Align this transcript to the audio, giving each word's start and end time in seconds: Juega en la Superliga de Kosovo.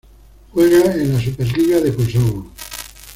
Juega 0.51 0.93
en 0.95 1.13
la 1.13 1.21
Superliga 1.21 1.79
de 1.79 1.93
Kosovo. 1.93 2.51